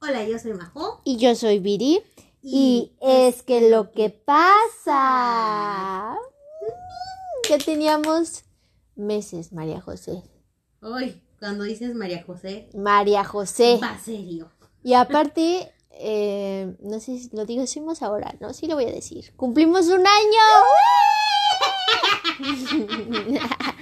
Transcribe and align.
Hola, 0.00 0.24
yo 0.24 0.38
soy 0.38 0.52
Majo. 0.54 1.00
Y 1.04 1.16
yo 1.16 1.34
soy 1.34 1.58
Viri. 1.58 2.00
Y, 2.40 2.92
es 3.00 3.42
que 3.42 3.68
lo 3.68 3.90
que 3.90 4.10
pasa. 4.10 4.56
Que 7.42 7.58
teníamos 7.58 8.44
meses, 8.94 9.52
María 9.52 9.80
José. 9.80 10.22
Hoy, 10.80 11.20
cuando 11.40 11.64
dices 11.64 11.96
María 11.96 12.22
José, 12.24 12.68
María 12.74 13.24
José. 13.24 13.80
va 13.82 13.98
serio. 13.98 14.52
Y 14.84 14.94
aparte, 14.94 15.72
eh, 15.90 16.76
no 16.80 17.00
sé 17.00 17.18
si 17.18 17.30
lo 17.36 17.44
digo, 17.44 17.62
decimos 17.62 18.02
ahora, 18.02 18.32
¿no? 18.40 18.54
Sí 18.54 18.68
lo 18.68 18.76
voy 18.76 18.84
a 18.84 18.92
decir. 18.92 19.34
¡Cumplimos 19.34 19.88
un 19.88 20.06
año! 20.06 20.44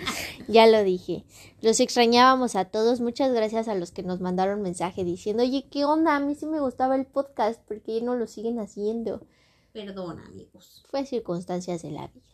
ya 0.48 0.66
lo 0.66 0.82
dije. 0.82 1.24
Los 1.60 1.80
extrañábamos 1.80 2.56
a 2.56 2.66
todos. 2.66 3.00
Muchas 3.00 3.32
gracias 3.32 3.68
a 3.68 3.74
los 3.74 3.90
que 3.90 4.02
nos 4.02 4.20
mandaron 4.20 4.62
mensaje 4.62 5.04
diciendo, 5.04 5.42
oye, 5.42 5.68
¿qué 5.70 5.84
onda? 5.84 6.16
A 6.16 6.20
mí 6.20 6.34
sí 6.34 6.46
me 6.46 6.60
gustaba 6.60 6.96
el 6.96 7.06
podcast 7.06 7.60
porque 7.66 8.00
no 8.00 8.14
lo 8.14 8.26
siguen 8.26 8.58
haciendo. 8.58 9.26
Perdón, 9.72 10.20
amigos. 10.20 10.84
Fue 10.88 11.04
circunstancias 11.04 11.82
de 11.82 11.90
la 11.90 12.08
vida. 12.08 12.24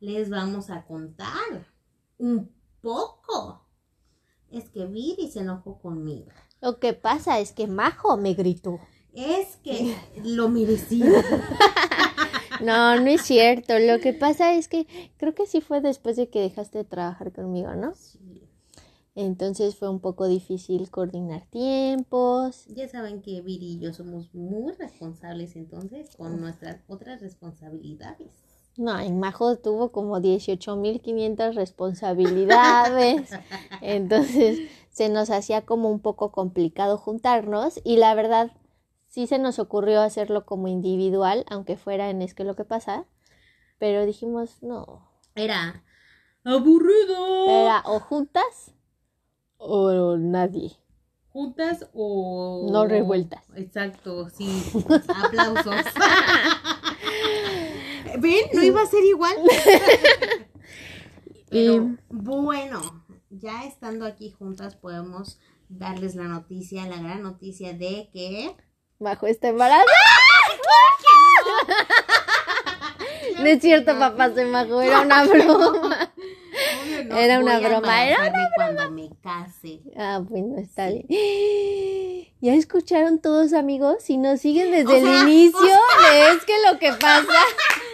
Les 0.00 0.30
vamos 0.30 0.70
a 0.70 0.84
contar 0.86 1.66
un 2.18 2.50
poco. 2.80 3.66
Es 4.50 4.68
que 4.70 4.86
Viri 4.86 5.30
se 5.30 5.40
enojó 5.40 5.78
conmigo. 5.78 6.30
Lo 6.60 6.78
que 6.78 6.92
pasa 6.92 7.38
es 7.38 7.52
que 7.52 7.66
Majo 7.66 8.16
me 8.16 8.34
gritó. 8.34 8.80
Es 9.14 9.56
que 9.56 9.96
lo 10.24 10.48
merecía. 10.48 11.22
No, 12.62 13.00
no 13.00 13.06
es 13.08 13.22
cierto. 13.22 13.78
Lo 13.78 13.98
que 14.00 14.12
pasa 14.12 14.54
es 14.54 14.68
que 14.68 14.86
creo 15.16 15.34
que 15.34 15.46
sí 15.46 15.60
fue 15.60 15.80
después 15.80 16.16
de 16.16 16.28
que 16.28 16.40
dejaste 16.40 16.78
de 16.78 16.84
trabajar 16.84 17.32
conmigo, 17.32 17.74
¿no? 17.74 17.94
Sí. 17.94 18.42
Entonces 19.14 19.76
fue 19.76 19.88
un 19.90 20.00
poco 20.00 20.26
difícil 20.28 20.90
coordinar 20.90 21.44
tiempos. 21.50 22.64
Ya 22.68 22.88
saben 22.88 23.22
que 23.22 23.40
Viri 23.40 23.72
y 23.72 23.78
yo 23.80 23.92
somos 23.92 24.32
muy 24.34 24.72
responsables 24.72 25.56
entonces 25.56 26.16
con 26.16 26.40
nuestras 26.40 26.82
otras 26.88 27.20
responsabilidades. 27.20 28.28
No, 28.76 29.02
y 29.04 29.12
Majo 29.12 29.56
tuvo 29.56 29.90
como 29.90 30.18
18.500 30.20 31.54
responsabilidades. 31.54 33.30
Entonces 33.82 34.60
se 34.90 35.08
nos 35.08 35.28
hacía 35.28 35.62
como 35.62 35.90
un 35.90 36.00
poco 36.00 36.30
complicado 36.30 36.96
juntarnos 36.96 37.80
y 37.84 37.96
la 37.96 38.14
verdad 38.14 38.52
sí 39.10 39.26
se 39.26 39.38
nos 39.38 39.58
ocurrió 39.58 40.00
hacerlo 40.00 40.46
como 40.46 40.68
individual, 40.68 41.44
aunque 41.50 41.76
fuera 41.76 42.08
en 42.08 42.22
Es 42.22 42.32
que 42.32 42.44
lo 42.44 42.56
que 42.56 42.64
pasa. 42.64 43.04
Pero 43.78 44.06
dijimos, 44.06 44.62
no, 44.62 45.06
Era 45.34 45.84
aburrido. 46.44 47.46
era 47.48 47.82
o 47.84 48.00
juntas 48.00 48.72
o 49.58 50.16
nadie. 50.16 50.72
Juntas 51.28 51.88
o 51.92 52.68
No 52.72 52.86
revueltas. 52.86 53.44
Exacto, 53.54 54.30
sí. 54.30 54.48
Aplausos. 55.24 55.74
¿Ven? 58.18 58.44
No 58.54 58.62
iba 58.62 58.82
a 58.82 58.86
ser 58.86 59.04
igual. 59.04 59.36
Pero 61.50 61.96
bueno, 62.08 63.04
ya 63.28 63.64
estando 63.64 64.06
aquí 64.06 64.30
juntas 64.30 64.76
podemos 64.76 65.38
darles 65.68 66.14
la 66.14 66.24
noticia, 66.24 66.86
la 66.86 67.00
gran 67.00 67.22
noticia 67.22 67.72
de 67.72 68.08
que 68.12 68.56
Bajo 69.00 69.26
este 69.26 69.48
embarazo. 69.48 69.84
No 73.38 73.46
es 73.46 73.60
cierto, 73.62 73.98
papá, 73.98 74.30
se 74.34 74.44
majó, 74.44 74.82
era 74.82 75.00
una 75.00 75.24
broma. 75.26 76.12
No, 77.06 77.16
Era 77.16 77.40
una 77.40 77.58
broma, 77.58 78.04
era 78.04 78.26
embarazarme 78.26 78.48
cuando 78.54 78.90
me 78.90 79.10
case. 79.22 79.80
Ah, 79.96 80.20
bueno, 80.22 80.58
está 80.58 80.88
bien. 80.90 81.06
¿Ya 82.42 82.52
escucharon 82.54 83.18
todos, 83.20 83.54
amigos? 83.54 84.02
Si 84.02 84.18
nos 84.18 84.40
siguen 84.40 84.70
desde 84.70 84.92
O 84.92 84.96
el 84.96 85.02
sea, 85.04 85.22
inicio, 85.22 85.60
de 85.62 86.28
es 86.32 86.44
que 86.44 86.52
lo 86.70 86.78
que 86.78 86.92
pasa. 86.92 87.26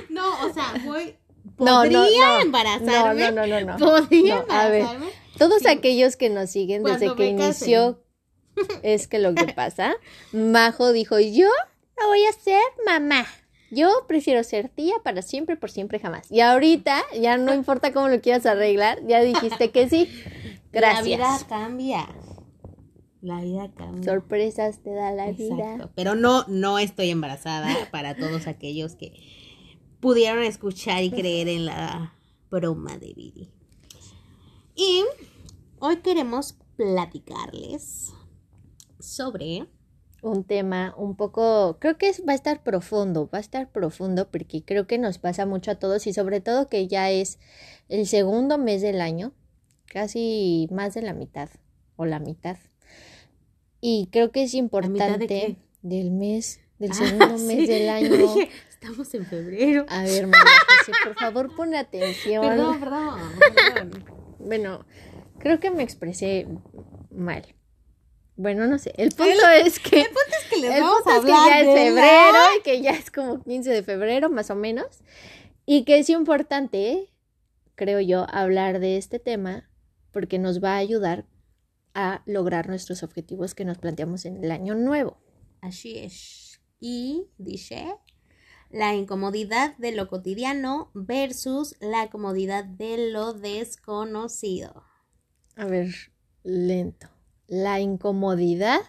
No, 0.08 0.28
o 0.46 0.52
sea, 0.52 0.74
voy 0.84 1.16
No, 1.58 1.84
no, 1.84 2.00
podría 2.00 2.26
no. 2.26 2.40
embarazarme. 2.40 3.30
No, 3.30 3.46
no, 3.46 3.60
no, 3.60 3.60
no. 3.60 3.76
Podría 3.78 4.44
No, 4.48 4.52
a 4.52 4.66
ver. 4.68 4.80
embarazarme. 4.80 5.12
Todos 5.38 5.62
Sí. 5.62 5.68
aquellos 5.68 6.16
que 6.16 6.28
nos 6.30 6.50
siguen 6.50 6.82
desde 6.82 7.06
Cuando 7.06 7.16
que 7.16 7.36
case. 7.36 7.64
Es 8.82 9.08
que 9.08 9.18
lo 9.18 9.34
que 9.34 9.52
pasa. 9.52 9.94
Majo 10.32 10.92
dijo: 10.92 11.18
Yo 11.18 11.48
no 12.00 12.08
voy 12.08 12.24
a 12.26 12.32
ser 12.32 12.62
mamá. 12.84 13.26
Yo 13.70 13.90
prefiero 14.06 14.44
ser 14.44 14.68
tía 14.68 14.94
para 15.02 15.22
siempre, 15.22 15.56
por 15.56 15.70
siempre, 15.70 15.98
jamás. 15.98 16.30
Y 16.30 16.40
ahorita, 16.40 17.02
ya 17.20 17.36
no 17.36 17.52
importa 17.52 17.92
cómo 17.92 18.08
lo 18.08 18.20
quieras 18.20 18.46
arreglar, 18.46 19.04
ya 19.06 19.20
dijiste 19.22 19.70
que 19.70 19.88
sí. 19.88 20.08
La 20.72 21.02
vida 21.02 21.16
Gracias. 21.16 21.44
cambia. 21.44 22.08
La 23.22 23.40
vida 23.40 23.72
cambia. 23.74 24.04
Sorpresas 24.04 24.82
te 24.82 24.92
da 24.92 25.10
la 25.10 25.32
vida. 25.32 25.72
Exacto. 25.72 25.90
Pero 25.96 26.14
no, 26.14 26.44
no 26.48 26.78
estoy 26.78 27.10
embarazada 27.10 27.74
para 27.90 28.14
todos 28.14 28.46
aquellos 28.46 28.94
que 28.94 29.14
pudieron 30.00 30.44
escuchar 30.44 31.02
y 31.02 31.10
creer 31.10 31.48
en 31.48 31.66
la 31.66 32.14
broma 32.50 32.98
de 32.98 33.14
Viri. 33.14 33.50
Y 34.76 35.02
hoy 35.80 35.96
queremos 35.96 36.56
platicarles 36.76 38.12
sobre 38.98 39.66
un 40.22 40.44
tema 40.44 40.94
un 40.96 41.14
poco, 41.16 41.78
creo 41.78 41.98
que 41.98 42.10
va 42.28 42.32
a 42.32 42.36
estar 42.36 42.62
profundo, 42.62 43.28
va 43.32 43.38
a 43.38 43.40
estar 43.40 43.70
profundo 43.70 44.28
porque 44.30 44.64
creo 44.64 44.86
que 44.86 44.98
nos 44.98 45.18
pasa 45.18 45.46
mucho 45.46 45.70
a 45.70 45.74
todos 45.76 46.06
y 46.06 46.12
sobre 46.12 46.40
todo 46.40 46.68
que 46.68 46.88
ya 46.88 47.10
es 47.10 47.38
el 47.88 48.06
segundo 48.06 48.58
mes 48.58 48.82
del 48.82 49.00
año, 49.00 49.32
casi 49.86 50.68
más 50.72 50.94
de 50.94 51.02
la 51.02 51.12
mitad 51.12 51.48
o 51.96 52.06
la 52.06 52.18
mitad. 52.18 52.56
Y 53.80 54.08
creo 54.10 54.32
que 54.32 54.42
es 54.42 54.52
de 54.52 54.58
importante 54.58 55.56
del 55.82 56.10
mes, 56.10 56.60
del 56.78 56.90
Ah, 56.90 56.94
segundo 56.94 57.38
mes 57.46 57.68
del 57.68 57.88
año. 57.88 58.10
dije, 58.16 58.48
estamos 58.68 59.14
en 59.14 59.26
febrero. 59.26 59.86
A 59.88 60.02
ver, 60.02 60.26
María 60.26 60.50
José, 60.78 60.92
por 61.04 61.14
favor, 61.18 61.54
pon 61.54 61.74
atención. 61.74 62.42
Perdón, 62.42 62.80
perdón, 62.80 63.20
perdón. 63.38 64.04
Bueno, 64.40 64.84
creo 65.38 65.60
que 65.60 65.70
me 65.70 65.82
expresé 65.82 66.48
mal. 67.10 67.44
Bueno, 68.36 68.66
no 68.66 68.78
sé. 68.78 68.92
El 68.96 69.10
punto 69.12 69.48
es 69.64 69.78
que 69.80 70.00
El 70.00 70.06
punto 70.06 70.20
es 70.42 70.48
que 70.50 70.56
les 70.58 70.74
El 70.74 70.80
vamos 70.82 71.02
punto 71.02 71.10
a 71.10 71.16
es 71.18 71.24
que 71.24 71.32
hablar 71.32 71.48
ya 71.48 71.60
es 71.60 71.66
febrero 71.88 72.32
la- 72.32 72.56
y 72.58 72.62
que 72.62 72.82
ya 72.82 72.90
es 72.90 73.10
como 73.10 73.42
15 73.42 73.70
de 73.70 73.82
febrero 73.82 74.28
más 74.30 74.50
o 74.50 74.54
menos. 74.54 74.86
Y 75.64 75.84
que 75.84 75.98
es 75.98 76.10
importante, 76.10 77.12
creo 77.74 78.00
yo, 78.00 78.26
hablar 78.30 78.78
de 78.78 78.98
este 78.98 79.18
tema 79.18 79.68
porque 80.12 80.38
nos 80.38 80.62
va 80.62 80.74
a 80.74 80.78
ayudar 80.78 81.26
a 81.94 82.22
lograr 82.26 82.68
nuestros 82.68 83.02
objetivos 83.02 83.54
que 83.54 83.64
nos 83.64 83.78
planteamos 83.78 84.26
en 84.26 84.44
el 84.44 84.50
año 84.50 84.74
nuevo. 84.74 85.16
Así 85.62 85.98
es. 85.98 86.60
Y 86.78 87.28
dice 87.38 87.86
la 88.70 88.94
incomodidad 88.94 89.76
de 89.78 89.92
lo 89.92 90.08
cotidiano 90.08 90.90
versus 90.92 91.74
la 91.80 92.10
comodidad 92.10 92.64
de 92.64 93.10
lo 93.10 93.32
desconocido. 93.32 94.84
A 95.56 95.64
ver, 95.64 95.94
lento. 96.42 97.08
La 97.46 97.80
incomodidad 97.80 98.80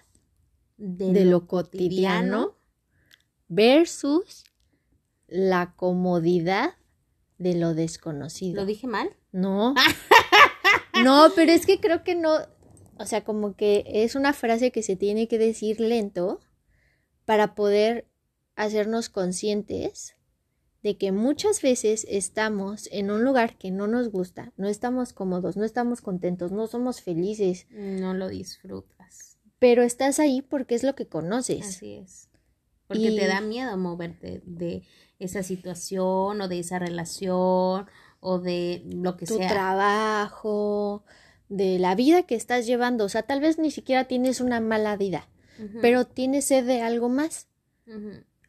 De, 0.77 1.11
de 1.13 1.25
lo 1.25 1.47
cotidiano 1.47 2.55
versus 3.47 4.43
la 5.27 5.73
comodidad 5.75 6.75
de 7.37 7.55
lo 7.55 7.73
desconocido. 7.73 8.61
¿Lo 8.61 8.65
dije 8.65 8.87
mal? 8.87 9.15
No. 9.31 9.75
No, 11.03 11.31
pero 11.35 11.51
es 11.51 11.67
que 11.67 11.79
creo 11.79 12.03
que 12.03 12.15
no, 12.15 12.31
o 12.97 13.05
sea, 13.05 13.23
como 13.23 13.55
que 13.55 13.83
es 13.85 14.15
una 14.15 14.33
frase 14.33 14.71
que 14.71 14.81
se 14.81 14.95
tiene 14.95 15.27
que 15.27 15.37
decir 15.37 15.79
lento 15.79 16.39
para 17.25 17.53
poder 17.55 18.07
hacernos 18.55 19.09
conscientes 19.09 20.15
de 20.87 20.97
que 20.97 21.11
muchas 21.11 21.61
veces 21.61 22.05
estamos 22.09 22.87
en 22.93 23.11
un 23.11 23.25
lugar 23.25 23.57
que 23.57 23.71
no 23.71 23.87
nos 23.87 24.09
gusta, 24.09 24.53
no 24.55 24.69
estamos 24.69 25.11
cómodos, 25.11 25.57
no 25.57 25.65
estamos 25.65 25.99
contentos, 25.99 26.53
no 26.53 26.65
somos 26.67 27.01
felices, 27.01 27.67
No 27.71 28.13
lo 28.13 28.29
disfrutas. 28.29 29.37
pero 29.59 29.83
estás 29.83 30.17
ahí 30.21 30.41
porque 30.41 30.75
es 30.75 30.83
lo 30.83 30.95
que 30.95 31.05
conoces. 31.05 31.65
Así 31.67 31.95
es. 31.95 32.29
Porque 32.87 33.09
Y- 33.11 33.17
te 33.17 33.27
da 33.27 33.41
miedo 33.41 33.75
moverte 33.75 34.41
de 34.45 34.83
esa 35.19 35.43
situación 35.43 36.39
o 36.39 36.47
de 36.47 36.59
esa 36.59 36.79
relación 36.79 37.85
o 38.21 38.39
de 38.39 38.81
lo 38.85 39.17
que 39.17 39.25
tu 39.25 39.35
sea. 39.39 39.49
trabajo, 39.49 41.03
de 41.49 41.79
la 41.79 41.95
vida 41.95 42.23
que 42.23 42.35
estás 42.35 42.65
llevando, 42.65 43.03
o 43.03 43.09
sea, 43.09 43.23
tal 43.23 43.41
vez 43.41 43.57
ni 43.59 43.71
siquiera 43.71 44.05
tienes 44.05 44.39
una 44.39 44.61
mala 44.61 44.95
vida, 44.95 45.27
pero 45.81 46.05
tienes 46.05 46.45
sed 46.45 46.65
de 46.65 46.81
algo 46.81 47.09
más. 47.09 47.47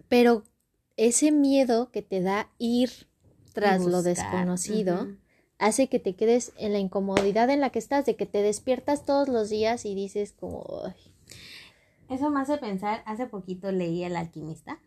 Pero 0.08 0.44
ese 0.98 1.32
miedo 1.32 1.90
que 1.90 2.02
te 2.02 2.20
da 2.20 2.50
ir 2.58 2.90
tras 3.54 3.80
lo 3.86 4.02
desconocido 4.02 5.08
hace 5.58 5.88
que 5.88 5.98
te 5.98 6.14
quedes 6.14 6.52
en 6.58 6.72
la 6.72 6.78
incomodidad 6.78 7.48
en 7.50 7.60
la 7.60 7.70
que 7.70 7.78
estás, 7.78 8.04
de 8.04 8.14
que 8.16 8.26
te 8.26 8.42
despiertas 8.42 9.04
todos 9.06 9.28
los 9.28 9.48
días 9.48 9.84
y 9.86 9.94
dices 9.94 10.32
como, 10.38 10.64
"Ay, 10.84 10.94
Eso 12.10 12.30
me 12.30 12.40
hace 12.40 12.56
pensar, 12.58 13.02
hace 13.06 13.26
poquito 13.26 13.70
leí 13.72 14.02
El 14.04 14.16
alquimista. 14.16 14.80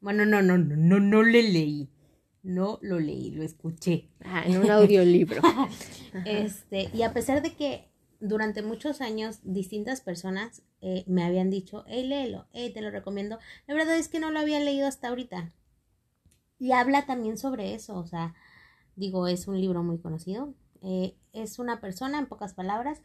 Bueno, 0.00 0.24
no, 0.26 0.42
no, 0.42 0.58
no, 0.58 0.76
no, 0.76 1.00
no 1.00 1.22
le 1.22 1.42
leí. 1.42 1.88
No 2.42 2.78
lo 2.82 3.00
leí, 3.00 3.30
lo 3.32 3.42
escuché. 3.42 4.08
ah, 4.24 4.44
en 4.46 4.58
un 4.58 4.70
audiolibro. 4.70 5.42
Este, 6.24 6.88
y 6.94 7.02
a 7.02 7.12
pesar 7.12 7.42
de 7.42 7.52
que 7.54 7.88
durante 8.20 8.62
muchos 8.62 9.00
años 9.00 9.40
distintas 9.42 10.00
personas 10.00 10.62
eh, 10.80 11.04
me 11.06 11.24
habían 11.24 11.50
dicho, 11.50 11.84
hey, 11.88 12.06
léelo, 12.06 12.46
hey, 12.52 12.70
te 12.72 12.80
lo 12.80 12.90
recomiendo. 12.90 13.38
La 13.66 13.74
verdad 13.74 13.96
es 13.96 14.08
que 14.08 14.20
no 14.20 14.30
lo 14.30 14.38
había 14.40 14.60
leído 14.60 14.86
hasta 14.86 15.08
ahorita. 15.08 15.52
Y 16.58 16.72
habla 16.72 17.06
también 17.06 17.38
sobre 17.38 17.74
eso, 17.74 17.96
o 17.96 18.06
sea, 18.06 18.34
digo, 18.96 19.28
es 19.28 19.46
un 19.46 19.60
libro 19.60 19.82
muy 19.82 19.98
conocido. 19.98 20.54
Eh, 20.82 21.16
es 21.32 21.58
una 21.58 21.80
persona, 21.80 22.18
en 22.18 22.26
pocas 22.26 22.54
palabras, 22.54 23.00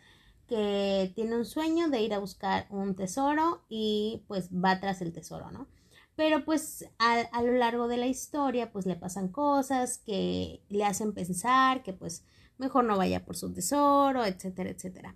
que 0.48 1.12
tiene 1.16 1.38
un 1.38 1.46
sueño 1.46 1.90
de 1.90 2.02
ir 2.02 2.14
a 2.14 2.20
buscar 2.20 2.68
un 2.70 2.96
tesoro 2.96 3.64
y 3.70 4.24
pues 4.28 4.50
va 4.50 4.80
tras 4.80 5.02
el 5.02 5.14
tesoro, 5.14 5.52
¿no? 5.52 5.68
Pero 6.16 6.46
pues 6.46 6.86
a, 7.00 7.22
a, 7.32 7.42
lo 7.42 7.54
largo 7.54 7.88
de 7.88 7.98
la 7.98 8.08
historia 8.08 8.72
pues 8.72 8.86
le 8.86 8.96
pasan 8.96 9.30
cosas 9.30 9.98
que 10.00 10.62
le 10.70 10.84
hacen 10.84 11.14
pensar 11.14 11.82
que 11.82 11.94
pues 11.94 12.24
mejor 12.58 12.84
no 12.86 12.98
vaya 12.98 13.26
por 13.26 13.36
su 13.36 13.52
tesoro, 13.52 14.26
etcétera, 14.26 14.70
etcétera. 14.70 15.16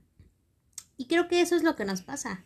Y 0.95 1.07
creo 1.07 1.27
que 1.27 1.41
eso 1.41 1.55
es 1.55 1.63
lo 1.63 1.75
que 1.75 1.85
nos 1.85 2.01
pasa. 2.01 2.45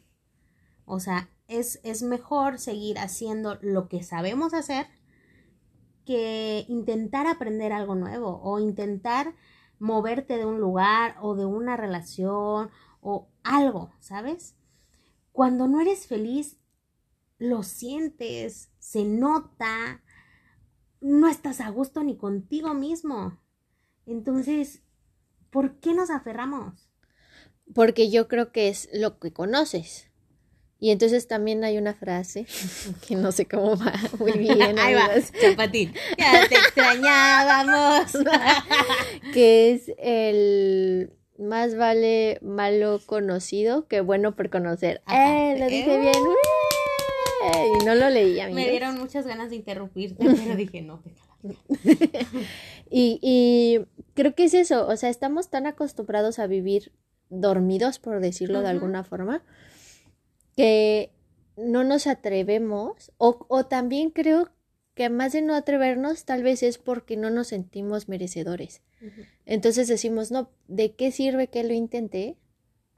O 0.86 1.00
sea, 1.00 1.30
es, 1.48 1.80
es 1.84 2.04
mejor 2.04 2.60
seguir 2.60 3.00
haciendo 3.00 3.58
lo 3.62 3.88
que 3.88 4.04
sabemos 4.04 4.54
hacer 4.54 4.88
que 6.06 6.65
intentar 6.68 7.27
aprender 7.27 7.74
algo 7.74 7.95
nuevo 7.95 8.42
o 8.44 8.59
intentar 8.59 9.36
moverte 9.80 10.38
de 10.38 10.45
un 10.45 10.59
lugar 10.59 11.15
o 11.21 11.36
de 11.36 11.45
una 11.45 11.75
relación 11.75 12.69
o 13.01 13.30
algo, 13.44 13.92
¿sabes? 14.00 14.56
Cuando 15.31 15.68
no 15.68 15.81
eres 15.81 16.06
feliz, 16.06 16.57
lo 17.39 17.63
sientes, 17.63 18.69
se 18.77 19.06
nota, 19.06 20.03
no 21.00 21.27
estás 21.27 21.62
a 21.62 21.69
gusto 21.69 22.04
ni 22.04 22.15
contigo 22.15 22.75
mismo. 22.75 23.39
Entonces, 24.06 24.83
¿por 25.50 25.80
qué 25.80 25.95
nos 25.95 26.12
aferramos? 26.12 26.92
Porque 27.74 28.12
yo 28.12 28.27
creo 28.27 28.51
que 28.51 28.69
es 28.69 28.89
lo 28.94 29.19
que 29.19 29.33
conoces. 29.33 30.11
Y 30.81 30.89
entonces 30.89 31.28
también 31.28 31.63
hay 31.63 31.78
una 31.78 31.94
frase 31.94 32.48
que 33.07 33.16
no 33.16 33.31
sé 33.31 33.45
cómo 33.45 33.78
va 33.78 33.94
muy 34.18 34.31
bien. 34.31 34.80
Ahí 34.80 34.95
va, 34.95 35.10
chapatín. 35.39 35.94
Ya 36.18 36.50
te 36.50 36.56
extrañábamos. 36.56 38.12
que 39.33 39.74
es 39.74 39.92
el 40.00 41.13
más 41.38 41.78
vale 41.78 42.39
malo 42.42 43.00
conocido 43.06 43.88
que 43.88 44.01
bueno 44.01 44.36
por 44.36 44.50
conocer. 44.50 45.04
¡Eh! 45.07 45.56
Lo 45.60 45.68
dije 45.68 46.00
bien. 46.00 46.13
Y 47.80 47.86
no 47.86 47.94
lo 47.94 48.10
leí, 48.10 48.39
amigos. 48.39 48.63
Me 48.63 48.69
dieron 48.72 48.98
muchas 48.98 49.28
ganas 49.28 49.51
de 49.51 49.57
interrumpirte, 49.57 50.25
pero 50.25 50.56
dije 50.56 50.81
no, 50.81 51.04
y, 52.89 53.19
y 53.22 53.80
creo 54.16 54.33
que 54.33 54.45
es 54.45 54.54
eso. 54.56 54.88
O 54.88 54.95
sea, 54.95 55.10
estamos 55.10 55.50
tan 55.50 55.68
acostumbrados 55.68 56.39
a 56.39 56.48
vivir 56.48 56.92
dormidos, 57.30 58.00
por 58.00 58.19
decirlo 58.19 58.60
uh 58.60 58.62
-huh. 58.62 58.66
de 58.66 58.69
alguna 58.69 59.04
forma, 59.04 59.44
que 60.56 61.12
no 61.57 61.83
nos 61.83 62.07
atrevemos, 62.07 63.12
o, 63.18 63.45
o, 63.50 63.65
también 63.65 64.09
creo 64.12 64.50
que 64.94 65.09
más 65.09 65.33
de 65.33 65.42
no 65.42 65.56
atrevernos, 65.56 66.25
tal 66.25 66.44
vez 66.44 66.63
es 66.63 66.77
porque 66.77 67.18
no 67.18 67.30
nos 67.30 67.48
sentimos 67.48 68.09
merecedores. 68.09 68.81
Uh 69.01 69.06
-huh. 69.06 69.27
Entonces 69.45 69.88
decimos, 69.88 70.31
no, 70.31 70.50
¿de 70.68 70.95
qué 70.95 71.12
sirve 71.12 71.48
que 71.48 71.63
lo 71.63 71.74
intente 71.74 72.38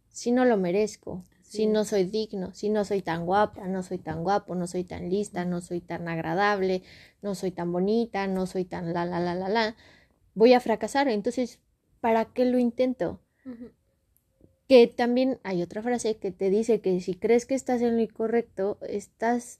si 0.09 0.31
no 0.31 0.45
lo 0.45 0.57
merezco? 0.57 1.23
Sí. 1.43 1.57
Si 1.57 1.67
no 1.67 1.85
soy 1.85 2.05
digno, 2.05 2.53
si 2.55 2.69
no 2.69 2.83
soy 2.83 3.03
tan 3.03 3.25
guapa, 3.25 3.67
no 3.67 3.83
soy 3.83 3.99
tan 3.99 4.23
guapo, 4.23 4.55
no 4.55 4.65
soy 4.65 4.83
tan 4.83 5.09
lista, 5.09 5.45
no 5.45 5.61
soy 5.61 5.81
tan 5.81 6.07
agradable, 6.07 6.81
no 7.21 7.35
soy 7.35 7.51
tan 7.51 7.71
bonita, 7.71 8.25
no 8.25 8.47
soy 8.47 8.65
tan 8.65 8.91
la, 8.91 9.05
la, 9.05 9.19
la, 9.19 9.35
la, 9.35 9.49
la, 9.49 9.75
voy 10.33 10.53
a 10.53 10.59
fracasar. 10.59 11.07
Entonces, 11.09 11.59
¿para 12.01 12.25
qué 12.25 12.45
lo 12.45 12.57
intento? 12.57 13.19
Uh 13.45 13.49
-huh 13.49 13.71
que 14.67 14.87
también 14.87 15.39
hay 15.43 15.61
otra 15.61 15.81
frase 15.81 16.17
que 16.17 16.31
te 16.31 16.49
dice 16.49 16.81
que 16.81 16.99
si 17.01 17.15
crees 17.15 17.45
que 17.45 17.55
estás 17.55 17.81
en 17.81 17.95
lo 17.95 18.01
incorrecto, 18.01 18.77
estás 18.81 19.59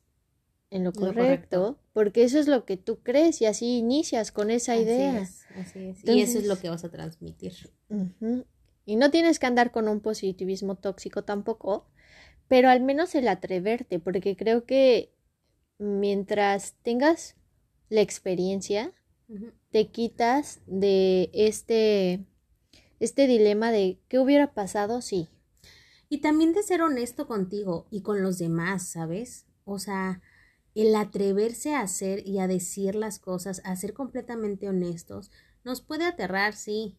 en 0.70 0.84
lo, 0.84 0.92
lo 0.92 1.00
correcto, 1.00 1.78
porque 1.94 2.24
eso 2.24 2.40
es 2.40 2.48
lo 2.48 2.66
que 2.66 2.78
tú 2.78 3.00
crees 3.04 3.42
y 3.42 3.46
así 3.46 3.78
inicias 3.78 4.32
con 4.32 4.50
esa 4.50 4.74
así 4.74 4.84
idea. 4.84 5.20
Es, 5.20 5.46
así 5.56 5.80
es. 5.80 6.00
Entonces, 6.00 6.16
y 6.16 6.22
eso 6.22 6.40
es 6.40 6.48
lo 6.48 6.58
que 6.58 6.70
vas 6.70 6.84
a 6.84 6.90
transmitir. 6.90 7.54
Uh 7.90 8.08
-huh. 8.20 8.46
Y 8.86 8.96
no 8.96 9.12
tienes 9.12 9.40
que 9.40 9.46
andar 9.46 9.72
con 9.72 9.88
un 9.88 10.00
positivismo 10.00 10.76
tóxico 10.76 11.24
tampoco, 11.24 11.86
pero 12.48 12.70
al 12.70 12.82
menos 12.82 13.14
el 13.16 13.28
atreverte, 13.28 14.00
porque 14.00 14.36
creo 14.36 14.66
que 14.66 15.14
mientras 15.78 16.74
tengas 16.82 17.36
la 17.90 18.02
experiencia, 18.02 18.94
uh 19.30 19.36
-huh. 19.36 19.52
te 19.70 19.88
quitas 19.90 20.62
de 20.66 21.30
este 21.34 22.26
este 23.00 23.28
dilema 23.28 23.72
de 23.72 24.00
qué 24.08 24.20
hubiera 24.20 24.54
pasado 24.54 25.02
si. 25.02 25.26
Sí. 25.26 25.30
Y 26.10 26.22
también 26.22 26.54
de 26.54 26.62
ser 26.62 26.82
honesto 26.84 27.28
contigo 27.28 27.88
y 27.90 28.02
con 28.02 28.22
los 28.22 28.38
demás, 28.38 28.88
¿sabes? 28.88 29.48
O 29.66 29.80
sea, 29.80 30.22
el 30.76 30.96
atreverse 30.96 31.74
a 31.74 31.82
hacer 31.82 32.28
y 32.28 32.40
a 32.40 32.48
decir 32.48 32.96
las 32.96 33.20
cosas, 33.20 33.62
a 33.66 33.76
ser 33.76 33.94
completamente 33.94 34.70
honestos, 34.70 35.32
nos 35.64 35.82
puede 35.82 36.06
aterrar, 36.06 36.54
sí, 36.54 36.98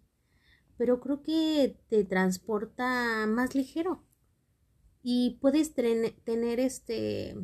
pero 0.76 1.00
creo 1.00 1.23
que 1.23 1.79
te 1.88 2.05
transporta 2.05 3.26
más 3.29 3.55
ligero 3.55 4.05
y 5.02 5.38
puedes 5.40 5.75
tener 5.75 6.61
este 6.61 7.37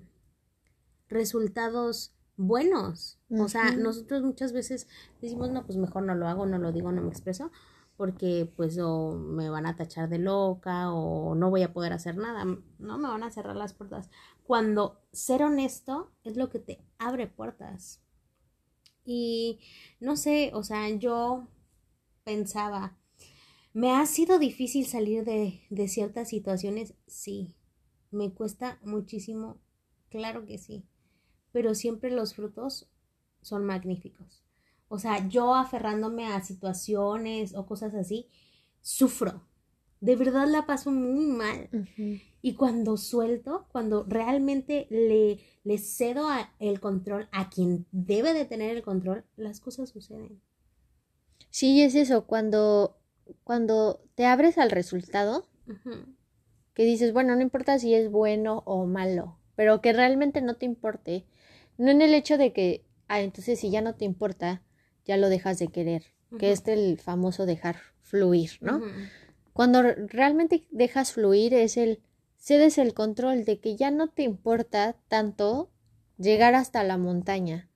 resultados 1.08 2.14
buenos. 2.37 3.20
Uh 3.29 3.37
-huh. 3.37 3.44
O 3.44 3.49
sea, 3.49 3.76
nosotros 3.76 4.23
muchas 4.23 4.53
veces 4.53 4.88
decimos, 5.20 5.50
no, 5.50 5.67
pues 5.67 5.79
mejor 5.79 6.05
no 6.05 6.14
lo 6.14 6.26
hago, 6.26 6.46
no 6.46 6.58
lo 6.58 6.73
digo, 6.73 6.91
no 6.91 7.03
me 7.03 7.11
expreso, 7.11 7.53
porque 8.00 8.50
pues 8.56 8.79
o 8.79 9.12
me 9.12 9.50
van 9.50 9.67
a 9.67 9.76
tachar 9.76 10.08
de 10.08 10.19
loca 10.19 10.91
o 10.91 11.35
no 11.35 11.50
voy 11.50 11.62
a 11.64 11.75
poder 11.75 11.93
hacer 11.93 12.17
nada, 12.17 12.47
no 12.79 12.97
me 12.97 13.08
van 13.11 13.23
a 13.23 13.31
cerrar 13.31 13.55
las 13.55 13.75
puertas. 13.75 14.08
Cuando 14.43 15.02
ser 15.12 15.43
honesto 15.43 16.11
es 16.25 16.38
lo 16.38 16.49
que 16.49 16.61
te 16.61 16.81
abre 16.99 17.26
puertas. 17.26 18.00
Y 19.05 19.61
no 20.00 20.17
sé, 20.17 20.50
o 20.55 20.62
sea, 20.62 20.88
yo 20.88 21.47
pensaba, 22.25 22.97
¿me 23.75 23.93
ha 23.93 24.06
sido 24.06 24.38
difícil 24.38 24.87
salir 24.87 25.26
de, 25.26 25.61
de 25.69 25.87
ciertas 25.87 26.31
situaciones? 26.31 26.94
Sí, 27.06 27.55
me 28.11 28.32
cuesta 28.32 28.79
muchísimo, 28.82 29.58
claro 30.08 30.46
que 30.46 30.56
sí, 30.56 30.87
pero 31.53 31.75
siempre 31.75 32.11
los 32.11 32.32
frutos 32.32 32.88
son 33.43 33.67
magníficos. 33.67 34.43
O 34.93 34.99
sea, 34.99 35.29
yo 35.29 35.55
aferrándome 35.55 36.27
a 36.27 36.43
situaciones 36.43 37.55
o 37.55 37.65
cosas 37.65 37.95
así, 37.95 38.27
sufro. 38.81 39.47
De 40.01 40.17
verdad 40.17 40.49
la 40.49 40.67
paso 40.67 40.91
muy 40.91 41.27
mal. 41.27 41.69
Uh 41.73 41.77
-huh. 41.77 42.23
Y 42.43 42.55
cuando 42.55 42.97
suelto, 42.97 43.67
cuando 43.71 44.05
realmente 44.09 44.89
le, 44.91 45.39
le 45.63 45.79
cedo 45.79 46.29
a 46.29 46.53
el 46.59 46.81
control 46.81 47.29
a 47.31 47.51
quien 47.51 47.87
debe 47.93 48.32
de 48.35 48.47
tener 48.47 48.77
el 48.77 48.82
control, 48.82 49.25
las 49.37 49.61
cosas 49.61 49.91
suceden. 49.91 50.41
Sí, 51.51 51.82
es 51.82 51.94
eso, 51.94 52.27
cuando, 52.27 52.97
cuando 53.44 54.01
te 54.17 54.27
abres 54.27 54.59
al 54.59 54.73
resultado, 54.73 55.47
uh 55.69 55.73
-huh. 55.73 56.05
que 56.75 56.85
dices, 56.85 57.13
bueno, 57.13 57.37
no 57.37 57.43
importa 57.43 57.79
si 57.79 57.94
es 57.94 58.11
bueno 58.11 58.65
o 58.67 58.87
malo, 58.87 59.37
pero 59.55 59.81
que 59.81 59.93
realmente 59.93 60.43
no 60.43 60.56
te 60.56 60.67
importe. 60.67 61.27
No 61.79 61.93
en 61.93 62.03
el 62.03 62.13
hecho 62.13 62.39
de 62.39 62.53
que, 62.53 62.85
ah, 63.06 63.20
entonces 63.20 63.61
si 63.61 63.70
ya 63.70 63.82
no 63.82 63.94
te 63.94 64.05
importa, 64.05 64.63
ya 65.05 65.17
lo 65.17 65.29
dejas 65.29 65.59
de 65.59 65.69
querer, 65.69 66.03
uh 66.31 66.35
-huh. 66.35 66.39
que 66.39 66.53
es 66.53 66.67
el 66.67 66.99
famoso 66.99 67.47
dejar 67.47 67.77
fluir, 68.03 68.53
¿no? 68.61 68.79
Uh 68.79 68.83
-huh. 68.83 69.09
Cuando 69.53 69.83
realmente 69.83 70.67
dejas 70.71 71.13
fluir 71.13 71.55
es 71.55 71.77
el 71.77 72.01
cedes 72.39 72.79
el 72.79 72.95
control 72.95 73.45
de 73.45 73.61
que 73.61 73.77
ya 73.77 73.91
no 73.91 74.09
te 74.09 74.23
importa 74.23 74.97
tanto 75.09 75.71
llegar 76.17 76.55
hasta 76.55 76.83
la 76.83 76.97
montaña, 76.97 77.69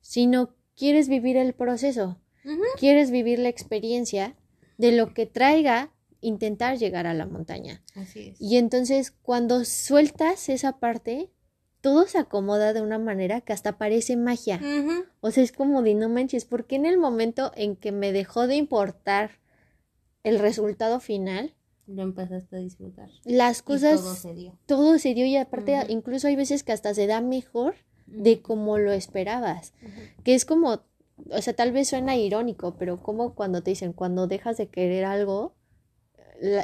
sino 0.00 0.54
quieres 0.76 1.08
vivir 1.08 1.36
el 1.36 1.52
proceso, 1.54 2.18
uh 2.44 2.48
-huh. 2.48 2.78
quieres 2.78 3.10
vivir 3.10 3.38
la 3.38 3.48
experiencia 3.48 4.36
de 4.78 4.92
lo 4.92 5.12
que 5.12 5.26
traiga 5.26 5.92
intentar 6.20 6.78
llegar 6.78 7.06
a 7.06 7.14
la 7.14 7.26
montaña. 7.26 7.82
Así 7.94 8.30
es. 8.30 8.40
Y 8.40 8.56
entonces 8.56 9.10
cuando 9.10 9.64
sueltas 9.64 10.48
esa 10.48 10.78
parte, 10.78 11.30
todo 11.80 12.06
se 12.06 12.18
acomoda 12.18 12.72
de 12.72 12.82
una 12.82 12.98
manera 12.98 13.40
que 13.40 13.52
hasta 13.52 13.78
parece 13.78 14.16
magia. 14.16 14.58
Uh 14.60 14.64
-huh. 14.64 15.04
O 15.20 15.30
sea, 15.30 15.42
es 15.42 15.52
como 15.52 15.82
de 15.82 15.94
no 15.94 16.08
manches, 16.08 16.44
porque 16.44 16.76
en 16.76 16.86
el 16.86 16.98
momento 16.98 17.52
en 17.54 17.76
que 17.76 17.92
me 17.92 18.12
dejó 18.12 18.46
de 18.46 18.56
importar 18.56 19.38
el 20.24 20.38
resultado 20.38 21.00
final, 21.00 21.54
lo 21.86 22.02
empezaste 22.02 22.56
a 22.56 22.58
disfrutar. 22.58 23.08
Las 23.24 23.62
cosas. 23.62 24.00
Y 24.00 24.02
todo 24.02 24.14
se 24.14 24.34
dio. 24.34 24.58
Todo 24.66 24.98
se 24.98 25.14
dio 25.14 25.24
y 25.24 25.36
aparte, 25.36 25.72
uh 25.74 25.76
-huh. 25.78 25.86
incluso 25.88 26.28
hay 26.28 26.36
veces 26.36 26.62
que 26.62 26.72
hasta 26.72 26.92
se 26.94 27.06
da 27.06 27.20
mejor 27.20 27.74
uh 28.06 28.12
-huh. 28.12 28.22
de 28.22 28.42
como 28.42 28.78
lo 28.78 28.92
esperabas. 28.92 29.72
Que 30.24 30.34
es 30.34 30.44
como, 30.44 30.82
o 31.30 31.42
sea, 31.42 31.54
tal 31.54 31.72
vez 31.72 31.88
suena 31.88 32.16
irónico, 32.16 32.76
pero 32.78 33.02
como 33.02 33.34
cuando 33.34 33.62
te 33.62 33.70
dicen, 33.70 33.92
cuando 33.92 34.26
dejas 34.26 34.56
de 34.56 34.68
querer 34.68 35.04
algo, 35.04 35.54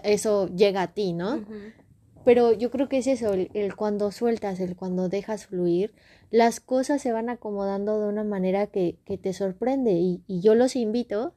eso 0.05 0.49
llega 0.49 0.83
a 0.83 0.95
ti, 0.95 1.13
¿no? 1.13 1.45
Pero 2.25 2.53
yo 2.53 2.71
creo 2.71 2.89
que 2.89 2.99
es 2.99 3.07
eso, 3.07 3.33
el, 3.35 3.51
el, 3.55 3.77
cuando 3.77 4.11
sueltas, 4.11 4.61
el 4.61 4.77
cuando 4.77 5.09
dejas 5.09 5.47
fluir, 5.47 5.95
las 6.31 6.61
cosas 6.61 7.03
se 7.03 7.13
van 7.13 7.29
acomodando 7.29 8.01
de 8.01 8.09
una 8.09 8.25
manera 8.25 8.67
que, 8.67 8.99
que 9.05 9.19
te 9.19 9.33
sorprende. 9.33 9.93
Y, 9.93 10.23
y, 10.27 10.41
yo 10.41 10.55
los 10.55 10.75
invito 10.77 11.35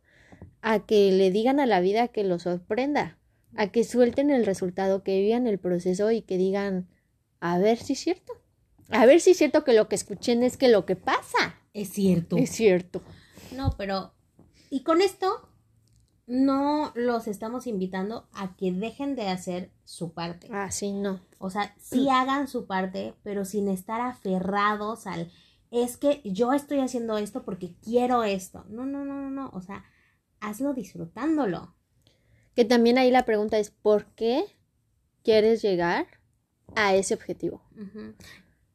a 0.62 0.86
que 0.86 1.12
le 1.12 1.30
digan 1.32 1.60
a 1.60 1.66
la 1.66 1.82
vida 1.82 2.08
que 2.08 2.24
lo 2.24 2.40
sorprenda. 2.40 3.18
a 3.56 3.68
que 3.72 3.84
suelten 3.84 4.30
el 4.30 4.46
resultado, 4.46 5.04
que 5.04 5.20
vivan 5.22 5.48
el 5.48 5.58
proceso 5.58 6.12
y 6.12 6.22
que 6.22 6.38
digan, 6.38 6.88
a 7.40 7.58
ver 7.58 7.78
si 7.78 7.94
es 7.94 8.00
cierto. 8.00 8.34
A 8.90 9.06
ver 9.06 9.20
si 9.20 9.32
es 9.32 9.38
cierto 9.38 9.64
que 9.64 9.74
lo 9.74 9.88
que 9.88 9.96
escuchen 9.96 10.44
es 10.44 10.58
que 10.58 10.68
lo 10.70 10.86
que 10.86 10.96
pasa 10.96 11.60
Es 11.74 11.90
cierto. 11.90 12.38
es 12.38 12.50
cierto. 12.52 13.02
No, 13.56 13.76
pero. 13.78 14.14
Y 14.70 14.84
con 14.84 15.02
esto 15.02 15.47
no 16.28 16.92
los 16.94 17.28
estamos 17.28 17.68
invitando 17.68 18.28
a 18.34 18.56
que 18.58 18.74
dejen 18.74 19.16
de 19.16 19.30
hacer 19.30 19.72
su 19.86 20.14
parte. 20.14 20.50
Ah, 20.52 20.70
sí, 20.70 20.92
no. 20.92 21.22
O 21.40 21.50
sea, 21.50 21.74
sí 21.80 22.10
hagan 22.12 22.48
su 22.48 22.68
parte, 22.68 23.16
pero 23.24 23.46
sin 23.46 23.70
estar 23.70 24.02
aferrados 24.02 25.08
al. 25.08 25.32
Es 25.72 25.98
que 25.98 26.22
yo 26.24 26.54
estoy 26.54 26.80
haciendo 26.80 27.18
esto 27.18 27.44
porque 27.44 27.76
quiero 27.84 28.24
esto. 28.24 28.66
No, 28.70 28.86
no, 28.86 29.04
no, 29.04 29.16
no, 29.16 29.30
no. 29.30 29.50
O 29.54 29.62
sea, 29.62 29.86
hazlo 30.40 30.74
disfrutándolo. 30.74 31.74
Que 32.56 32.66
también 32.66 32.98
ahí 32.98 33.12
la 33.12 33.26
pregunta 33.26 33.58
es, 33.58 33.72
¿por 33.72 34.06
qué 34.16 34.46
quieres 35.24 35.62
llegar 35.62 36.08
a 36.76 36.96
ese 36.96 37.14
objetivo? 37.14 37.62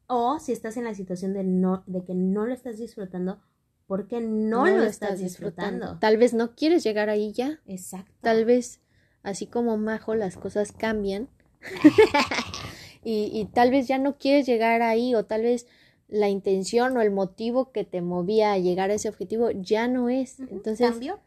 O 0.07 0.39
si 0.39 0.51
estás 0.51 0.77
en 0.77 0.85
la 0.85 0.95
situación 0.95 1.33
de 1.33 1.43
no, 1.43 1.83
de 1.87 2.03
que 2.03 2.13
no 2.13 2.45
lo 2.45 2.53
estás 2.53 2.77
disfrutando, 2.77 3.41
¿por 3.87 4.07
qué 4.07 4.21
no, 4.21 4.65
lo, 4.65 4.83
estás 4.83 5.19
disfrutando? 5.19 5.97
Tal 5.99 6.17
vez 6.17 6.33
no 6.33 6.55
quieres 6.55 6.83
llegar 6.83 7.09
ahí 7.09 7.31
ya. 7.33 7.59
Exacto. 7.65 8.11
Tal 8.21 8.45
vez, 8.45 8.81
así 9.21 9.47
como 9.47 9.77
Majo, 9.77 10.15
las 10.15 10.37
cosas 10.37 10.71
cambian. 10.71 11.29
y, 13.03 13.29
y 13.33 13.45
tal 13.53 13.71
vez 13.71 13.87
ya 13.87 13.97
no 13.97 14.17
quieres 14.17 14.45
llegar 14.45 14.81
ahí, 14.81 15.15
o 15.15 15.25
tal 15.25 15.43
vez 15.43 15.67
la 16.07 16.29
intención 16.29 16.95
o 16.95 17.01
el 17.01 17.11
motivo 17.11 17.71
que 17.71 17.83
te 17.83 18.01
movía 18.01 18.53
a 18.53 18.57
llegar 18.59 18.91
a 18.91 18.93
ese 18.93 19.09
objetivo 19.09 19.49
ya 19.51 19.87
no 19.87 20.09
es. 20.09 20.39
Entonces, 20.39 20.91
¿Cambio? 20.91 21.19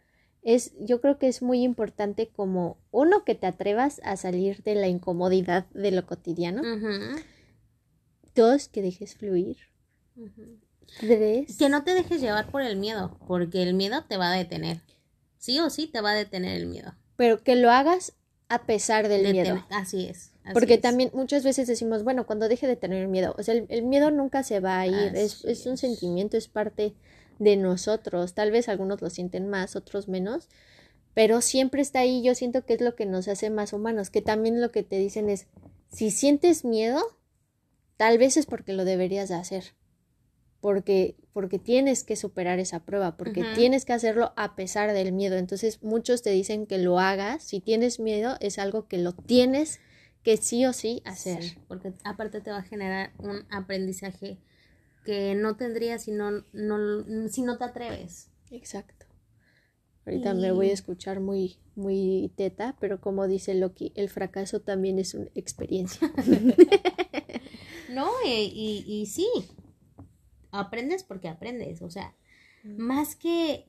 es, 0.42 0.74
yo 0.78 1.00
creo 1.00 1.18
que 1.18 1.26
es 1.26 1.42
muy 1.42 1.64
importante 1.64 2.28
como 2.28 2.78
uno 2.92 3.24
que 3.24 3.34
te 3.34 3.48
atrevas 3.48 4.00
a 4.04 4.16
salir 4.16 4.62
de 4.62 4.76
la 4.76 4.86
incomodidad 4.86 5.66
de 5.70 5.90
lo 5.90 6.06
cotidiano. 6.06 6.62
Dos, 8.36 8.68
que 8.68 8.80
dejes 8.80 9.16
fluir. 9.16 9.56
Tres, 11.00 11.56
Que 11.58 11.68
no 11.68 11.84
te 11.84 11.94
dejes 11.94 12.20
llevar 12.20 12.50
por 12.50 12.62
el 12.62 12.76
miedo, 12.76 13.18
porque 13.26 13.62
el 13.62 13.74
miedo 13.74 14.04
te 14.08 14.16
va 14.16 14.32
a 14.32 14.36
detener. 14.36 14.80
Sí 15.38 15.58
o 15.60 15.70
sí 15.70 15.86
te 15.86 16.00
va 16.00 16.10
a 16.12 16.14
detener 16.14 16.56
el 16.56 16.66
miedo. 16.66 16.94
pero 17.16 17.42
que 17.42 17.56
lo 17.56 17.70
hagas 17.70 18.14
a 18.48 18.64
pesar 18.66 19.08
del 19.08 19.28
miedo. 19.32 19.64
Así 19.70 20.06
es. 20.06 20.32
así 20.44 20.52
Porque 20.52 20.74
es. 20.74 20.80
también 20.80 21.10
muchas 21.14 21.42
veces 21.44 21.66
decimos, 21.66 22.04
bueno, 22.04 22.26
cuando 22.26 22.48
deje 22.48 22.66
de 22.66 22.76
tener 22.76 23.08
miedo, 23.08 23.34
o 23.38 23.42
sea, 23.42 23.54
el, 23.54 23.66
el 23.68 23.82
miedo 23.84 24.10
nunca 24.10 24.42
se 24.42 24.60
va 24.60 24.78
a 24.80 24.86
ir, 24.86 25.16
es, 25.16 25.44
es 25.44 25.66
un 25.66 25.74
es. 25.74 25.80
sentimiento, 25.80 26.36
es 26.36 26.48
parte 26.48 26.94
de 27.38 27.56
nosotros, 27.56 28.34
tal 28.34 28.50
vez 28.50 28.68
algunos 28.68 29.02
lo 29.02 29.10
sienten 29.10 29.48
más, 29.48 29.76
otros 29.76 30.08
menos, 30.08 30.48
pero 31.14 31.40
siempre 31.40 31.82
está 31.82 32.00
ahí, 32.00 32.22
yo 32.22 32.34
siento 32.34 32.64
que 32.64 32.74
es 32.74 32.80
lo 32.80 32.94
que 32.94 33.06
nos 33.06 33.28
hace 33.28 33.50
más 33.50 33.72
humanos, 33.72 34.10
que 34.10 34.22
también 34.22 34.60
lo 34.60 34.70
que 34.72 34.82
te 34.82 34.98
dicen 34.98 35.28
es, 35.30 35.46
si 35.92 36.10
sientes 36.10 36.64
miedo, 36.64 37.02
tal 37.96 38.18
vez 38.18 38.36
es 38.36 38.46
porque 38.46 38.72
lo 38.72 38.84
deberías 38.84 39.28
de 39.28 39.34
hacer, 39.34 39.74
porque, 40.66 41.14
porque 41.32 41.60
tienes 41.60 42.02
que 42.02 42.16
superar 42.16 42.58
esa 42.58 42.80
prueba, 42.80 43.16
porque 43.16 43.44
tienes 43.54 43.84
que 43.84 43.92
hacerlo 43.92 44.32
a 44.34 44.56
pesar 44.56 44.92
del 44.94 45.12
miedo, 45.12 45.36
entonces 45.36 45.80
muchos 45.80 46.22
te 46.22 46.30
dicen 46.30 46.66
que 46.66 46.78
lo 46.78 46.98
hagas, 46.98 47.44
si 47.44 47.60
tienes 47.60 48.00
miedo 48.00 48.36
es 48.40 48.58
algo 48.58 48.88
que 48.88 48.98
lo 48.98 49.12
tienes 49.12 49.78
que 50.24 50.36
sí 50.38 50.66
o 50.66 50.72
sí 50.72 51.02
hacer. 51.04 51.40
Sí, 51.40 51.58
porque 51.68 51.92
aparte 52.02 52.40
te 52.40 52.50
va 52.50 52.56
a 52.56 52.62
generar 52.64 53.12
un 53.18 53.46
aprendizaje 53.48 54.38
que 55.04 55.36
no 55.36 55.56
tendrías 55.56 56.02
si 56.02 56.10
no, 56.10 56.44
no, 56.52 57.28
si 57.28 57.42
no 57.42 57.58
te 57.58 57.64
atreves. 57.64 58.32
Exacto. 58.50 59.06
Ahorita 60.04 60.34
me 60.34 60.50
voy 60.50 60.70
a 60.70 60.74
escuchar 60.74 61.20
muy, 61.20 61.58
muy 61.76 62.32
teta, 62.34 62.74
pero 62.80 63.00
como 63.00 63.28
dice 63.28 63.54
Loki, 63.54 63.92
el 63.94 64.08
fracaso 64.08 64.62
también 64.62 64.98
es 64.98 65.14
una 65.14 65.28
experiencia. 65.36 66.10
No, 67.88 68.10
y, 68.26 68.28
y, 68.28 68.84
y 68.86 69.06
sí, 69.06 69.26
aprendes 70.58 71.04
porque 71.04 71.28
aprendes, 71.28 71.82
o 71.82 71.90
sea, 71.90 72.14
más 72.76 73.16
que, 73.16 73.66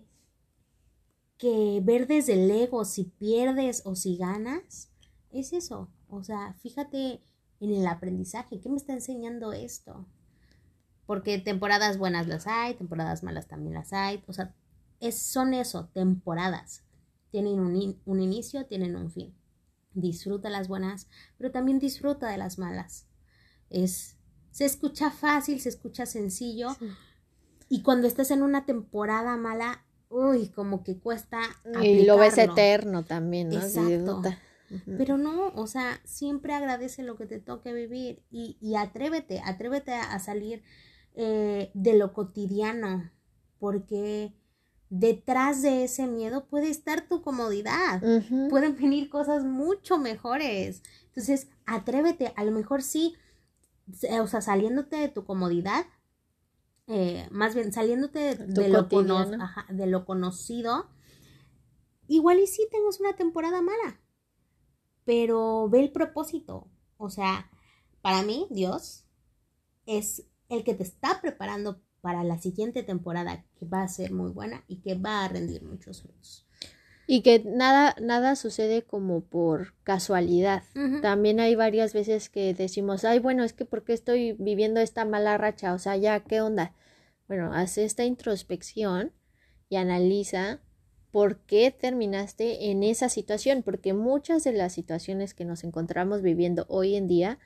que 1.38 1.82
ver 1.84 2.08
desde 2.08 2.34
el 2.34 2.50
ego 2.52 2.84
si 2.86 3.06
pierdes 3.06 3.84
o 3.86 3.96
si 3.96 4.18
ganas, 4.18 4.90
es 5.32 5.54
eso, 5.54 5.90
o 6.10 6.24
sea, 6.24 6.54
fíjate 6.62 7.22
en 7.60 7.72
el 7.74 7.88
aprendizaje, 7.88 8.60
¿qué 8.60 8.70
me 8.70 8.78
está 8.78 8.94
enseñando 8.94 9.54
esto? 9.54 10.06
Porque 11.06 11.38
temporadas 11.40 11.98
buenas 11.98 12.28
las 12.28 12.48
hay, 12.48 12.76
temporadas 12.76 13.24
malas 13.24 13.48
también 13.48 13.74
las 13.76 13.94
hay, 13.94 14.24
o 14.28 14.34
sea, 14.34 14.54
es, 15.00 15.20
son 15.22 15.54
eso, 15.54 15.90
temporadas, 15.94 16.84
tienen 17.32 17.60
un, 17.60 17.76
in- 17.76 18.02
un 18.06 18.22
inicio, 18.22 18.66
tienen 18.66 18.96
un 18.96 19.12
fin. 19.12 19.34
Disfruta 19.94 20.50
las 20.50 20.68
buenas, 20.68 21.08
pero 21.38 21.52
también 21.52 21.80
disfruta 21.80 22.30
de 22.30 22.38
las 22.38 22.60
malas. 22.60 23.08
Es, 23.70 24.17
se 24.58 24.66
escucha 24.66 25.12
fácil, 25.12 25.60
se 25.60 25.70
escucha 25.70 26.06
sencillo, 26.08 26.70
Sí. 26.80 26.88
y 27.70 27.84
cuando 27.84 28.08
estás 28.08 28.32
en 28.32 28.42
una 28.42 28.66
temporada 28.66 29.38
mala, 29.38 29.86
uy, 30.10 30.50
como 30.50 30.84
que 30.84 30.98
cuesta. 30.98 31.40
Y 31.84 32.06
lo 32.06 32.18
ves 32.18 32.34
aplicarlo. 32.34 32.54
eterno 32.54 33.04
también, 33.06 33.52
Exacto. 33.54 34.24
Pero 34.98 35.18
no, 35.18 35.50
o 35.56 35.68
sea, 35.68 36.02
siempre 36.06 36.54
agradece 36.54 37.04
lo 37.04 37.16
que 37.18 37.26
te 37.28 37.40
toque 37.40 37.72
vivir 37.72 38.24
y, 38.32 38.58
y 38.60 38.76
atrévete, 38.76 39.42
atrévete 39.46 39.94
a, 39.94 40.14
a 40.14 40.20
salir 40.20 40.64
eh, 41.14 41.70
de 41.74 41.94
lo 41.94 42.12
cotidiano, 42.14 43.12
porque 43.60 44.34
detrás 44.90 45.62
de 45.62 45.84
ese 45.84 46.08
miedo 46.08 46.48
puede 46.48 46.70
estar 46.70 47.08
tu 47.08 47.22
comodidad, 47.22 48.02
pueden 48.50 48.76
venir 48.76 49.10
cosas 49.10 49.44
mucho 49.46 49.98
mejores. 50.00 50.82
Entonces, 51.08 51.48
atrévete, 51.66 52.34
a 52.36 52.44
lo 52.44 52.52
mejor 52.52 52.82
sí, 52.82 53.16
o 54.22 54.28
sea, 54.28 54.42
saliéndote 54.42 54.96
de 54.98 55.10
tu 55.10 55.26
comodidad, 55.26 55.86
eh, 56.88 57.28
más 57.32 57.56
bien 57.56 57.72
saliéndote 57.74 58.36
de, 58.36 58.70
lo 58.70 58.88
cono- 58.90 59.18
cotidiano. 59.20 59.44
ajá, 59.44 59.66
de 59.74 59.88
lo 59.88 60.06
conocido, 60.06 60.90
igual 62.08 62.40
y 62.40 62.48
sí 62.48 62.68
tengas 62.72 63.00
una 63.00 63.16
temporada 63.16 63.62
mala, 63.62 64.02
pero 65.06 65.70
ve 65.70 65.82
el 65.82 65.92
propósito. 65.92 66.70
O 66.98 67.10
sea, 67.10 67.50
para 68.02 68.24
mí, 68.24 68.48
Dios 68.50 69.06
es 69.86 70.26
el 70.50 70.64
que 70.64 70.74
te 70.74 70.84
está 70.84 71.22
preparando 71.22 71.82
para 72.02 72.24
la 72.24 72.40
siguiente 72.40 72.84
temporada 72.84 73.46
que 73.60 73.66
va 73.66 73.84
a 73.84 73.90
ser 73.90 74.14
muy 74.14 74.32
buena 74.32 74.64
y 74.68 74.82
que 74.82 74.96
va 74.96 75.26
a 75.26 75.28
rendir 75.28 75.64
muchos 75.64 76.02
frutos. 76.02 76.47
Y 77.10 77.22
que 77.22 77.42
nada, 77.46 77.96
nada 78.02 78.36
sucede 78.36 78.84
como 78.84 79.22
por 79.22 79.74
casualidad. 79.84 80.64
También 81.02 81.40
hay 81.40 81.56
varias 81.56 81.94
veces 81.94 82.30
que 82.30 82.54
decimos, 82.54 83.06
ay, 83.06 83.20
bueno, 83.20 83.46
es 83.46 83.54
que 83.54 83.64
¿por 83.64 83.86
qué 83.86 83.94
estoy 83.94 84.34
viviendo 84.34 84.82
esta 84.82 85.06
mala 85.06 85.38
racha? 85.38 85.74
O 85.74 85.80
sea, 85.80 85.96
ya, 85.96 86.20
¿qué 86.20 86.42
onda? 86.42 86.74
Bueno, 87.30 87.54
haz 87.54 87.78
esta 87.78 88.04
introspección 88.04 89.14
y 89.70 89.78
analiza 89.78 90.60
por 91.12 91.40
qué 91.40 91.72
terminaste 91.72 92.70
en 92.72 92.84
esa 92.84 93.08
situación, 93.08 93.64
porque 93.64 93.94
muchas 93.94 94.44
de 94.44 94.52
las 94.52 94.74
situaciones 94.74 95.34
que 95.34 95.46
nos 95.46 95.64
encontramos 95.64 96.22
viviendo 96.22 96.66
hoy 96.68 96.96
en 96.96 97.08
día 97.08 97.40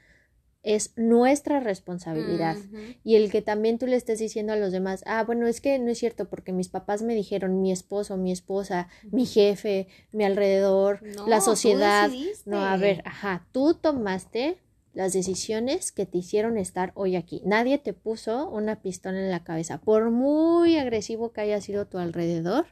es 0.63 0.93
nuestra 0.95 1.59
responsabilidad. 1.59 2.57
Y 3.03 3.15
el 3.15 3.31
que 3.31 3.41
también 3.41 3.77
tú 3.79 3.87
le 3.87 3.95
estés 3.95 4.19
diciendo 4.19 4.53
a 4.53 4.55
los 4.55 4.71
demás, 4.71 5.03
ah, 5.07 5.23
bueno, 5.23 5.47
es 5.47 5.61
que 5.61 5.79
no 5.79 5.89
es 5.89 5.97
cierto 5.97 6.29
porque 6.29 6.53
mis 6.53 6.69
papás 6.69 7.01
me 7.01 7.15
dijeron, 7.15 7.61
mi 7.61 7.71
esposo, 7.71 8.17
mi 8.17 8.31
esposa, 8.31 8.87
mi 9.11 9.25
jefe, 9.25 9.87
mi 10.11 10.23
alrededor, 10.23 11.01
No, 11.03 11.27
la 11.27 11.41
sociedad. 11.41 12.09
No, 12.45 12.57
a 12.63 12.77
ver, 12.77 13.01
ajá, 13.05 13.47
tú 13.51 13.73
tomaste 13.73 14.57
las 14.93 15.13
decisiones 15.13 15.91
que 15.91 16.05
te 16.05 16.17
hicieron 16.17 16.57
estar 16.57 16.91
hoy 16.95 17.15
aquí. 17.15 17.41
Nadie 17.45 17.77
te 17.77 17.93
puso 17.93 18.49
una 18.49 18.81
pistola 18.81 19.19
en 19.19 19.31
la 19.31 19.43
cabeza. 19.43 19.79
Por 19.79 20.11
muy 20.11 20.77
agresivo 20.77 21.31
que 21.31 21.41
haya 21.41 21.61
sido 21.61 21.87
tu 21.87 21.97
alrededor, 21.97 22.65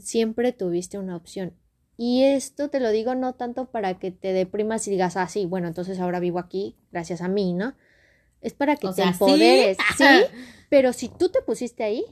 siempre 0.00 0.52
tuviste 0.52 0.98
una 0.98 1.16
opción. 1.16 1.52
Y 1.98 2.22
esto 2.24 2.70
te 2.70 2.80
lo 2.80 2.90
digo 2.90 3.14
no 3.16 3.34
tanto 3.34 3.66
para 3.70 3.98
que 3.98 4.10
te 4.12 4.32
deprimas 4.32 4.88
y 4.88 4.92
digas, 4.92 5.16
ah, 5.18 5.28
sí, 5.28 5.44
bueno, 5.46 5.68
entonces 5.68 5.98
ahora 6.00 6.20
vivo 6.20 6.38
aquí 6.38 6.76
gracias 6.92 7.20
a 7.20 7.28
mí, 7.28 7.52
¿no? 7.52 7.74
Es 8.40 8.54
para 8.54 8.76
que 8.76 8.88
O 8.88 8.94
te 8.94 9.02
empoderes, 9.02 9.78
¿sí? 9.98 10.06
Pero 10.70 10.92
si 10.92 11.08
tú 11.08 11.28
te 11.28 11.42
pusiste 11.42 11.82
ahí, 11.84 12.04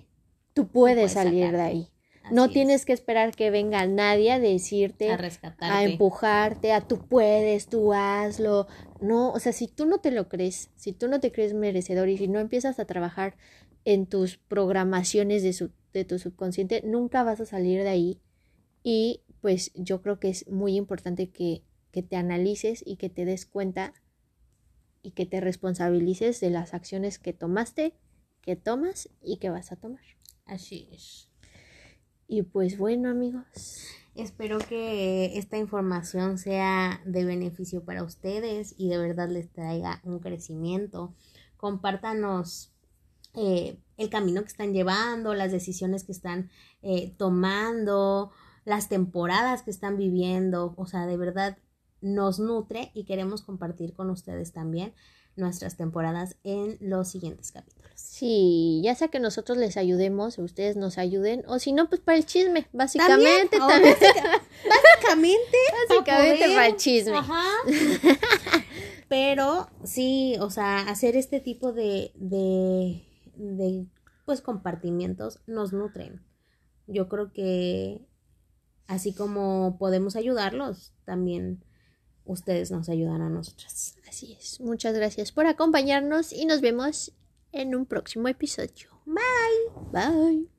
tú 0.55 0.66
puedes, 0.69 0.97
puedes 0.97 1.12
salir 1.12 1.52
de 1.52 1.61
ahí. 1.62 1.88
no 2.33 2.47
es. 2.47 2.52
tienes 2.52 2.85
que 2.85 2.93
esperar 2.93 3.35
que 3.37 3.50
venga 3.50 3.87
nadie 3.87 4.33
a 4.33 4.40
decirte, 4.40 5.12
a 5.12 5.16
a 5.16 5.23
rescatarte. 5.23 5.93
empujarte, 5.93 6.73
a 6.73 6.81
tú 6.81 6.99
puedes, 7.07 7.69
tú 7.69 7.93
hazlo. 7.95 8.66
No, 9.00 9.31
o 9.33 9.38
sea, 9.38 9.52
si 9.52 9.69
tú 9.69 9.87
no 9.87 9.99
te 10.00 10.11
lo 10.11 10.28
crees, 10.28 10.71
si 10.76 10.93
tú 10.93 11.07
no 11.09 11.21
te 11.21 11.31
crees 11.33 11.55
merecedor 11.55 12.09
y 12.09 12.19
si 12.19 12.28
no 12.28 12.40
empiezas 12.40 12.81
a 12.81 12.87
trabajar 12.87 13.37
en 13.85 14.07
tus 14.07 14.37
programaciones 14.37 15.45
de, 15.45 15.52
su- 15.52 15.71
de 15.93 16.05
tu 16.05 16.19
subconsciente, 16.19 16.83
nunca 16.85 17.23
vas 17.23 17.40
a 17.40 17.47
salir 17.47 17.83
de 17.85 17.88
ahí. 17.88 18.21
Y 18.83 19.23
pues 19.40 19.73
yo 19.75 20.02
creo 20.02 20.19
que 20.19 20.28
es 20.28 20.49
muy 20.49 20.76
importante 20.76 21.31
que, 21.31 21.62
que 21.93 22.02
te 22.02 22.16
analices 22.16 22.83
y 22.87 22.97
que 22.97 23.09
te 23.09 23.25
des 23.25 23.47
cuenta 23.47 23.95
y 25.02 25.12
que 25.12 25.26
te 25.26 25.40
responsabilices 25.40 26.40
de 26.40 26.50
las 26.50 26.75
acciones 26.75 27.19
que 27.19 27.33
tomaste, 27.33 27.95
que 28.40 28.57
tomas 28.57 29.09
y 29.23 29.38
que 29.38 29.50
vas 29.50 29.71
a 29.73 29.76
tomar. 29.76 30.05
Así 30.45 30.88
es. 30.93 31.28
Y 32.28 32.43
pues 32.43 32.76
bueno, 32.76 33.11
amigos. 33.11 33.45
Espero 34.14 34.59
que 34.59 35.38
esta 35.38 35.59
información 35.59 36.38
sea 36.38 37.02
de 37.05 37.25
beneficio 37.25 37.85
para 37.85 38.02
ustedes 38.02 38.75
y 38.78 38.88
de 38.88 38.99
verdad 38.99 39.28
les 39.28 39.52
traiga 39.52 40.00
un 40.05 40.21
crecimiento. 40.21 41.14
Compártanos 41.57 42.73
eh, 43.35 43.78
el 43.99 44.09
camino 44.09 44.40
que 44.40 44.49
están 44.49 44.73
llevando, 44.73 45.35
las 45.35 45.52
decisiones 45.52 46.05
que 46.05 46.12
están 46.12 46.50
eh, 46.83 47.14
tomando, 47.19 48.33
las 48.67 48.91
temporadas 48.91 49.63
que 49.63 49.71
están 49.71 49.97
viviendo. 49.97 50.75
O 50.77 50.85
sea, 50.85 51.07
de 51.07 51.17
verdad 51.17 51.57
nos 52.03 52.39
nutre 52.39 52.91
y 52.93 53.05
queremos 53.07 53.41
compartir 53.41 53.95
con 53.95 54.11
ustedes 54.11 54.53
también 54.53 54.93
nuestras 55.37 55.77
temporadas 55.77 56.37
en 56.45 56.77
los 56.81 57.09
siguientes 57.09 57.53
capítulos. 57.53 57.93
Sí, 57.95 58.81
ya 58.83 58.95
sea 58.95 59.09
que 59.09 59.21
nosotros 59.21 59.59
les 59.59 59.77
ayudemos 59.77 60.39
ustedes 60.39 60.77
nos 60.77 60.99
ayuden, 60.99 61.45
o 61.47 61.59
si 61.59 61.73
no, 61.73 61.89
pues 61.89 62.01
para 62.01 62.19
el 62.19 62.27
chisme, 62.27 62.69
básicamente. 62.73 63.59
También, 63.59 64.01
básicamente. 64.69 65.57
básicamente 65.89 66.47
para, 66.55 66.67
el 66.67 66.77
chisme. 66.77 67.17
Ajá. 67.17 67.45
Pero 69.09 69.69
sí, 69.85 70.37
o 70.41 70.51
sea, 70.51 70.81
hacer 70.81 71.17
este 71.17 71.41
tipo 71.41 71.73
de, 71.73 72.13
de, 72.17 73.05
de, 73.37 73.87
pues, 74.25 74.41
compartimientos 74.41 75.41
nos 75.47 75.73
nutren. 75.73 76.25
Yo 76.87 77.09
creo 77.09 77.33
que 77.33 78.07
así 78.87 79.12
como 79.12 79.76
podemos 79.78 80.16
ayudarlos, 80.16 80.93
también 81.05 81.64
ustedes 82.25 82.71
nos 82.71 82.88
ayudan 82.88 83.23
a 83.23 83.31
nosotras. 83.31 83.97
Así 84.09 84.37
es. 84.38 84.61
Muchas 84.61 84.95
gracias 84.95 85.33
por 85.33 85.47
acompañarnos 85.47 86.33
y 86.33 86.47
nos 86.47 86.61
vemos 86.61 87.12
en 87.52 87.75
un 87.75 87.87
próximo 87.87 88.28
episodio. 88.28 88.90
Bye. 89.05 89.93
Bye. 89.93 90.56